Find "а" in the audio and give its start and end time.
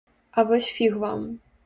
0.37-0.45